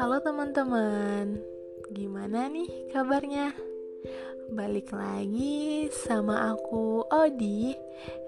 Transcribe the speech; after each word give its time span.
Halo 0.00 0.16
teman-teman, 0.16 1.44
gimana 1.92 2.48
nih 2.48 2.88
kabarnya? 2.88 3.52
Balik 4.48 4.96
lagi 4.96 5.92
sama 5.92 6.56
aku 6.56 7.04
Odi 7.12 7.76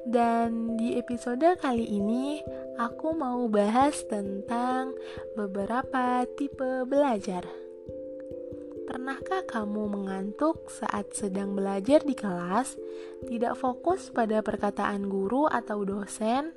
Dan 0.04 0.76
di 0.76 1.00
episode 1.00 1.56
kali 1.56 1.88
ini 1.88 2.44
aku 2.76 3.16
mau 3.16 3.48
bahas 3.48 4.04
tentang 4.04 4.92
beberapa 5.32 6.28
tipe 6.36 6.84
belajar 6.84 7.61
Pernahkah 8.92 9.48
kamu 9.48 9.88
mengantuk 9.88 10.68
saat 10.68 11.16
sedang 11.16 11.56
belajar 11.56 12.04
di 12.04 12.12
kelas, 12.12 12.76
tidak 13.24 13.56
fokus 13.56 14.12
pada 14.12 14.44
perkataan 14.44 15.08
guru 15.08 15.48
atau 15.48 15.80
dosen, 15.80 16.52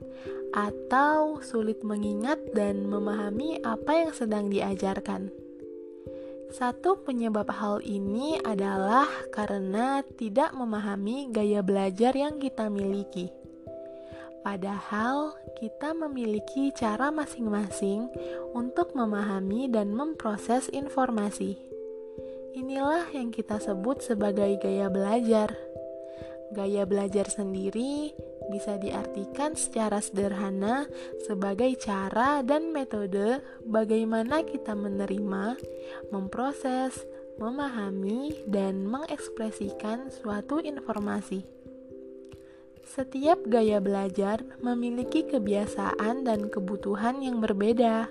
atau 0.52 1.40
sulit 1.40 1.79
mengingat 1.88 2.36
dan 2.52 2.92
memahami 2.92 3.64
apa 3.64 4.04
yang 4.04 4.12
sedang 4.12 4.52
diajarkan? 4.52 5.32
Satu 6.52 7.00
penyebab 7.07 7.48
hal 7.56 7.79
ini 7.88 8.36
adalah 8.43 9.07
karena 9.32 10.04
tidak 10.20 10.52
memahami 10.52 11.32
gaya 11.32 11.64
belajar 11.64 12.12
yang 12.12 12.36
kita 12.36 12.68
miliki. 12.68 13.32
Padahal 14.43 15.40
kita 15.56 15.96
memiliki 15.96 16.76
cara 16.76 17.15
masing-masing 17.15 18.12
untuk 18.52 18.92
memahami 18.92 19.71
dan 19.71 19.96
memproses 19.96 20.68
informasi. 20.76 21.75
Inilah 22.55 23.11
yang 23.11 23.36
kita 23.36 23.59
sebut 23.59 24.00
sebagai 24.00 24.47
gaya 24.64 24.87
belajar. 24.87 25.51
Gaya 26.55 26.87
belajar 26.87 27.28
sendiri 27.28 28.15
bisa 28.47 28.79
diartikan 28.79 29.59
secara 29.59 30.00
sederhana 30.00 30.87
sebagai 31.28 31.75
cara 31.75 32.39
dan 32.47 32.72
metode 32.72 33.44
bagaimana 33.67 34.47
kita 34.47 34.72
menerima, 34.72 35.59
memproses, 36.16 37.03
memahami, 37.36 38.47
dan 38.47 38.88
mengekspresikan 38.88 40.08
suatu 40.08 40.64
informasi. 40.64 41.44
Setiap 42.88 43.44
gaya 43.52 43.84
belajar 43.84 44.47
memiliki 44.64 45.28
kebiasaan 45.28 46.23
dan 46.23 46.47
kebutuhan 46.47 47.19
yang 47.19 47.44
berbeda 47.44 48.08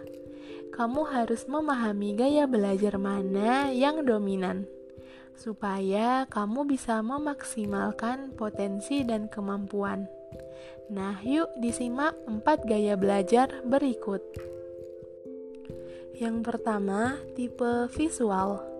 kamu 0.74 1.06
harus 1.06 1.46
memahami 1.46 2.18
gaya 2.18 2.50
belajar 2.50 2.98
mana 2.98 3.70
yang 3.70 4.02
dominan, 4.02 4.66
supaya 5.38 6.26
kamu 6.26 6.66
bisa 6.66 6.98
memaksimalkan 6.98 8.34
potensi 8.34 9.06
dan 9.06 9.30
kemampuan. 9.30 10.10
Nah, 10.90 11.22
yuk 11.22 11.46
disimak 11.62 12.18
empat 12.26 12.66
gaya 12.66 12.98
belajar 12.98 13.62
berikut. 13.62 14.20
Yang 16.18 16.42
pertama, 16.42 17.22
tipe 17.38 17.86
visual. 17.94 18.73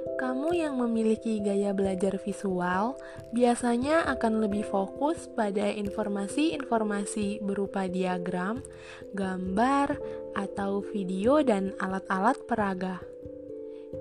Kamu 0.00 0.56
yang 0.56 0.80
memiliki 0.80 1.40
gaya 1.44 1.76
belajar 1.76 2.16
visual 2.20 2.96
biasanya 3.36 4.08
akan 4.16 4.44
lebih 4.44 4.64
fokus 4.64 5.28
pada 5.32 5.68
informasi-informasi 5.68 7.44
berupa 7.44 7.84
diagram, 7.84 8.64
gambar, 9.12 10.00
atau 10.36 10.80
video 10.80 11.44
dan 11.44 11.76
alat-alat 11.76 12.40
peraga. 12.48 13.02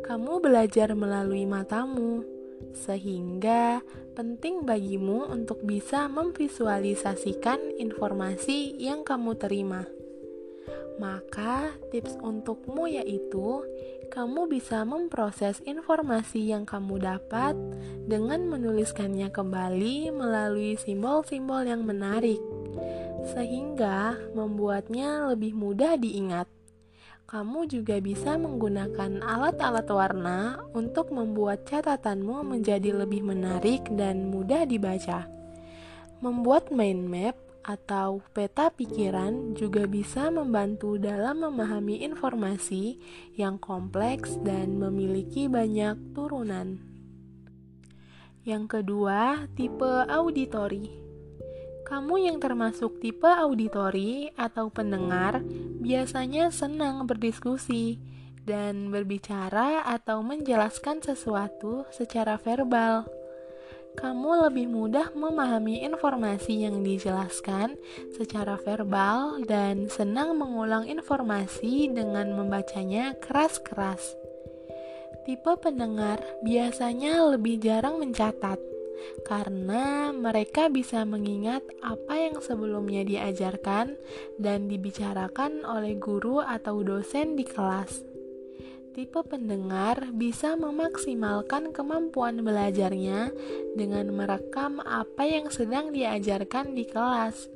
Kamu 0.06 0.40
belajar 0.40 0.94
melalui 0.96 1.44
matamu, 1.44 2.24
sehingga 2.76 3.82
penting 4.14 4.64
bagimu 4.64 5.28
untuk 5.32 5.64
bisa 5.66 6.08
memvisualisasikan 6.08 7.80
informasi 7.80 8.78
yang 8.78 9.04
kamu 9.04 9.36
terima. 9.36 9.84
Maka, 11.00 11.72
tips 11.96 12.20
untukmu 12.20 12.92
yaitu 12.92 13.64
kamu 14.10 14.50
bisa 14.50 14.82
memproses 14.84 15.62
informasi 15.64 16.50
yang 16.50 16.66
kamu 16.66 16.98
dapat 16.98 17.54
dengan 18.10 18.50
menuliskannya 18.50 19.30
kembali 19.30 20.10
melalui 20.10 20.76
simbol-simbol 20.82 21.62
yang 21.62 21.86
menarik, 21.86 22.42
sehingga 23.32 24.18
membuatnya 24.34 25.30
lebih 25.30 25.54
mudah 25.54 25.96
diingat. 25.96 26.50
Kamu 27.30 27.70
juga 27.70 28.02
bisa 28.02 28.42
menggunakan 28.42 29.22
alat-alat 29.22 29.86
warna 29.94 30.58
untuk 30.74 31.14
membuat 31.14 31.62
catatanmu 31.70 32.42
menjadi 32.42 33.06
lebih 33.06 33.22
menarik 33.22 33.86
dan 33.94 34.34
mudah 34.34 34.66
dibaca. 34.66 35.30
Membuat 36.26 36.74
mind 36.74 37.06
map 37.06 37.38
atau 37.64 38.24
peta 38.32 38.72
pikiran 38.72 39.54
juga 39.54 39.86
bisa 39.86 40.32
membantu 40.32 40.96
dalam 40.96 41.44
memahami 41.44 42.02
informasi 42.08 42.98
yang 43.36 43.60
kompleks 43.60 44.40
dan 44.42 44.80
memiliki 44.80 45.46
banyak 45.52 45.96
turunan. 46.16 46.80
Yang 48.48 48.80
kedua, 48.80 49.46
tipe 49.54 50.08
auditori. 50.08 50.90
Kamu 51.84 52.22
yang 52.22 52.38
termasuk 52.38 53.02
tipe 53.02 53.28
auditori 53.28 54.30
atau 54.38 54.70
pendengar 54.70 55.42
biasanya 55.82 56.54
senang 56.54 57.10
berdiskusi 57.10 57.98
dan 58.46 58.94
berbicara 58.94 59.86
atau 59.86 60.22
menjelaskan 60.22 61.02
sesuatu 61.02 61.86
secara 61.94 62.38
verbal 62.38 63.19
kamu 64.00 64.48
lebih 64.48 64.72
mudah 64.72 65.12
memahami 65.12 65.84
informasi 65.84 66.64
yang 66.64 66.80
dijelaskan 66.80 67.76
secara 68.16 68.56
verbal 68.56 69.44
dan 69.44 69.92
senang 69.92 70.40
mengulang 70.40 70.88
informasi 70.88 71.92
dengan 71.92 72.32
membacanya 72.32 73.20
keras-keras. 73.20 74.16
Tipe 75.28 75.52
pendengar 75.60 76.24
biasanya 76.48 77.28
lebih 77.36 77.60
jarang 77.60 78.00
mencatat 78.00 78.58
karena 79.28 80.12
mereka 80.16 80.68
bisa 80.68 81.04
mengingat 81.04 81.64
apa 81.84 82.16
yang 82.20 82.40
sebelumnya 82.40 83.04
diajarkan 83.04 83.96
dan 84.40 84.68
dibicarakan 84.72 85.64
oleh 85.68 85.96
guru 86.00 86.40
atau 86.40 86.84
dosen 86.84 87.36
di 87.36 87.44
kelas 87.48 88.09
tipe 88.94 89.22
pendengar 89.22 90.10
bisa 90.12 90.58
memaksimalkan 90.58 91.70
kemampuan 91.70 92.42
belajarnya 92.42 93.32
dengan 93.78 94.10
merekam 94.12 94.82
apa 94.82 95.24
yang 95.30 95.48
sedang 95.54 95.94
diajarkan 95.94 96.74
di 96.74 96.90
kelas 96.90 97.48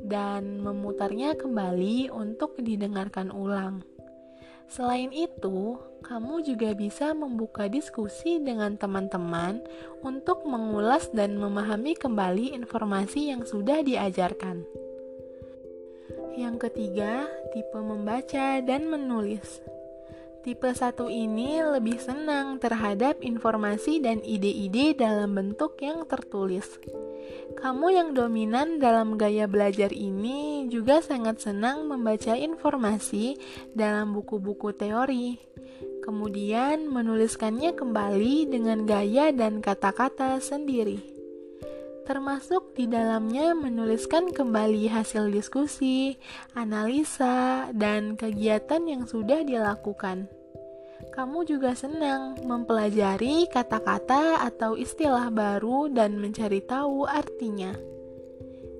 dan 0.00 0.62
memutarnya 0.62 1.36
kembali 1.36 2.08
untuk 2.08 2.56
didengarkan 2.58 3.34
ulang. 3.34 3.84
Selain 4.68 5.08
itu, 5.16 5.80
kamu 6.04 6.44
juga 6.44 6.76
bisa 6.76 7.16
membuka 7.16 7.72
diskusi 7.72 8.36
dengan 8.36 8.76
teman-teman 8.76 9.64
untuk 10.04 10.44
mengulas 10.44 11.08
dan 11.16 11.40
memahami 11.40 11.96
kembali 11.96 12.52
informasi 12.52 13.32
yang 13.32 13.48
sudah 13.48 13.80
diajarkan. 13.80 14.68
Yang 16.36 16.68
ketiga, 16.68 17.26
tipe 17.50 17.80
membaca 17.80 18.60
dan 18.60 18.86
menulis. 18.92 19.64
Tipe 20.48 20.72
1 20.72 21.12
ini 21.12 21.60
lebih 21.60 22.00
senang 22.00 22.56
terhadap 22.56 23.20
informasi 23.20 24.00
dan 24.00 24.24
ide-ide 24.24 24.96
dalam 24.96 25.36
bentuk 25.36 25.76
yang 25.84 26.08
tertulis. 26.08 26.80
Kamu 27.60 27.92
yang 27.92 28.16
dominan 28.16 28.80
dalam 28.80 29.20
gaya 29.20 29.44
belajar 29.44 29.92
ini 29.92 30.64
juga 30.72 31.04
sangat 31.04 31.44
senang 31.44 31.84
membaca 31.84 32.32
informasi 32.32 33.36
dalam 33.76 34.16
buku-buku 34.16 34.72
teori. 34.72 35.36
Kemudian 36.00 36.88
menuliskannya 36.88 37.76
kembali 37.76 38.48
dengan 38.48 38.88
gaya 38.88 39.28
dan 39.36 39.60
kata-kata 39.60 40.40
sendiri. 40.40 41.04
Termasuk 42.08 42.72
di 42.72 42.88
dalamnya 42.88 43.52
menuliskan 43.52 44.32
kembali 44.32 44.88
hasil 44.88 45.28
diskusi, 45.28 46.16
analisa, 46.56 47.68
dan 47.76 48.16
kegiatan 48.16 48.80
yang 48.88 49.04
sudah 49.04 49.44
dilakukan 49.44 50.37
kamu 51.14 51.46
juga 51.46 51.74
senang 51.74 52.38
mempelajari 52.42 53.46
kata-kata 53.50 54.42
atau 54.46 54.74
istilah 54.78 55.30
baru 55.30 55.90
dan 55.90 56.18
mencari 56.18 56.62
tahu 56.62 57.06
artinya. 57.06 57.74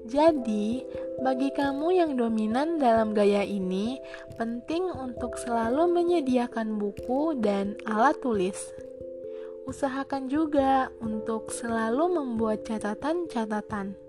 Jadi, 0.08 0.88
bagi 1.20 1.52
kamu 1.52 2.00
yang 2.00 2.16
dominan 2.16 2.80
dalam 2.80 3.12
gaya 3.12 3.44
ini, 3.44 4.00
penting 4.40 4.88
untuk 4.88 5.36
selalu 5.36 5.84
menyediakan 5.92 6.80
buku 6.80 7.36
dan 7.36 7.76
alat 7.84 8.16
tulis. 8.24 8.56
Usahakan 9.68 10.32
juga 10.32 10.88
untuk 11.04 11.52
selalu 11.52 12.16
membuat 12.16 12.64
catatan-catatan 12.64 14.07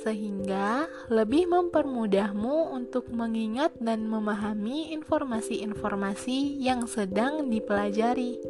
sehingga 0.00 0.86
lebih 1.12 1.48
mempermudahmu 1.50 2.72
untuk 2.72 3.10
mengingat 3.12 3.74
dan 3.78 4.08
memahami 4.08 4.94
informasi-informasi 4.96 6.60
yang 6.60 6.88
sedang 6.88 7.48
dipelajari. 7.48 8.40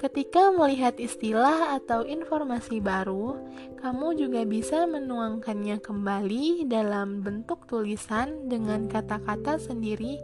Ketika 0.00 0.48
melihat 0.56 0.96
istilah 0.96 1.76
atau 1.76 2.08
informasi 2.08 2.80
baru, 2.80 3.36
kamu 3.84 4.16
juga 4.16 4.48
bisa 4.48 4.88
menuangkannya 4.88 5.76
kembali 5.76 6.64
dalam 6.72 7.20
bentuk 7.20 7.68
tulisan 7.68 8.48
dengan 8.48 8.88
kata-kata 8.88 9.60
sendiri 9.60 10.16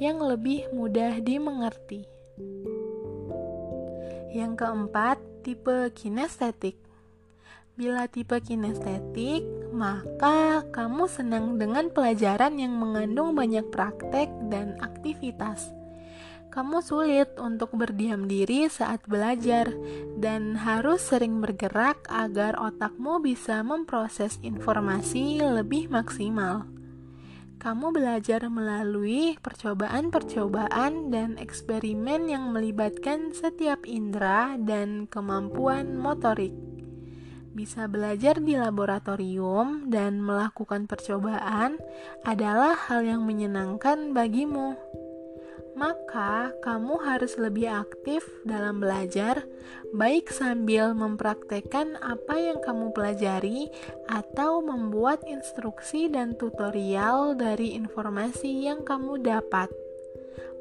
yang 0.00 0.16
lebih 0.16 0.72
mudah 0.72 1.20
dimengerti. 1.20 2.08
Yang 4.32 4.64
keempat, 4.64 5.20
tipe 5.44 5.92
kinestetik. 5.92 6.80
Bila 7.76 8.08
tipe 8.08 8.40
kinestetik, 8.40 9.44
maka 9.78 10.66
kamu 10.74 11.06
senang 11.06 11.54
dengan 11.54 11.86
pelajaran 11.94 12.58
yang 12.58 12.74
mengandung 12.74 13.38
banyak 13.38 13.62
praktek 13.70 14.26
dan 14.50 14.74
aktivitas. 14.82 15.70
Kamu 16.50 16.82
sulit 16.82 17.38
untuk 17.38 17.70
berdiam 17.78 18.26
diri 18.26 18.66
saat 18.66 19.06
belajar 19.06 19.70
dan 20.18 20.58
harus 20.58 20.98
sering 21.06 21.38
bergerak 21.38 22.02
agar 22.10 22.58
otakmu 22.58 23.22
bisa 23.22 23.62
memproses 23.62 24.42
informasi 24.42 25.38
lebih 25.38 25.86
maksimal. 25.86 26.66
Kamu 27.58 27.90
belajar 27.94 28.46
melalui 28.50 29.34
percobaan-percobaan 29.38 31.10
dan 31.14 31.38
eksperimen 31.38 32.30
yang 32.30 32.50
melibatkan 32.54 33.34
setiap 33.34 33.82
indera 33.82 34.54
dan 34.58 35.10
kemampuan 35.10 35.94
motorik. 35.94 36.67
Bisa 37.52 37.88
belajar 37.88 38.40
di 38.42 38.56
laboratorium 38.56 39.88
dan 39.92 40.20
melakukan 40.20 40.88
percobaan 40.88 41.80
adalah 42.26 42.76
hal 42.88 43.04
yang 43.04 43.24
menyenangkan 43.24 44.12
bagimu 44.12 44.76
maka 45.78 46.50
kamu 46.58 46.98
harus 47.06 47.38
lebih 47.38 47.70
aktif 47.70 48.26
dalam 48.42 48.82
belajar, 48.82 49.46
baik 49.94 50.26
sambil 50.34 50.90
mempraktekkan 50.90 51.94
apa 52.02 52.34
yang 52.34 52.58
kamu 52.58 52.90
pelajari 52.90 53.70
atau 54.10 54.58
membuat 54.58 55.22
instruksi 55.22 56.10
dan 56.10 56.34
tutorial 56.34 57.38
dari 57.38 57.78
informasi 57.78 58.66
yang 58.66 58.82
kamu 58.82 59.22
dapat. 59.22 59.70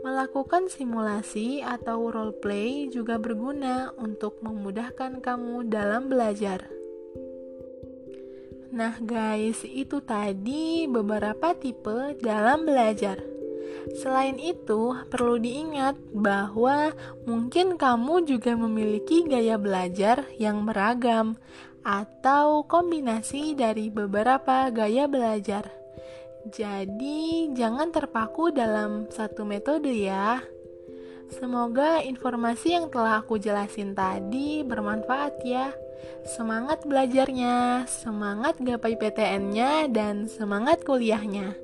Melakukan 0.06 0.70
simulasi 0.70 1.66
atau 1.66 2.10
role 2.14 2.36
play 2.38 2.90
juga 2.90 3.18
berguna 3.18 3.94
untuk 3.98 4.42
memudahkan 4.46 5.22
kamu 5.22 5.70
dalam 5.70 6.10
belajar. 6.12 6.70
Nah, 8.68 9.00
guys, 9.00 9.64
itu 9.64 10.04
tadi 10.04 10.86
beberapa 10.92 11.56
tipe 11.56 12.20
dalam 12.20 12.68
belajar. 12.68 13.18
Selain 13.96 14.36
itu, 14.36 14.92
perlu 15.08 15.40
diingat 15.40 15.96
bahwa 16.12 16.92
mungkin 17.24 17.80
kamu 17.80 18.28
juga 18.28 18.54
memiliki 18.60 19.24
gaya 19.24 19.56
belajar 19.56 20.28
yang 20.36 20.68
beragam 20.68 21.40
atau 21.88 22.68
kombinasi 22.68 23.56
dari 23.56 23.88
beberapa 23.88 24.68
gaya 24.68 25.08
belajar. 25.08 25.76
Jadi, 26.48 27.52
jangan 27.52 27.92
terpaku 27.92 28.56
dalam 28.56 29.12
satu 29.12 29.44
metode 29.44 29.92
ya. 29.92 30.40
Semoga 31.28 32.00
informasi 32.00 32.80
yang 32.80 32.88
telah 32.88 33.20
aku 33.20 33.36
jelasin 33.36 33.92
tadi 33.92 34.64
bermanfaat 34.64 35.44
ya. 35.44 35.76
Semangat 36.24 36.88
belajarnya, 36.88 37.84
semangat 37.84 38.64
gapai 38.64 38.96
PTN-nya, 38.96 39.92
dan 39.92 40.32
semangat 40.32 40.88
kuliahnya. 40.88 41.60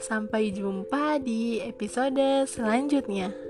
Sampai 0.00 0.54
jumpa 0.56 1.20
di 1.20 1.60
episode 1.60 2.48
selanjutnya. 2.48 3.43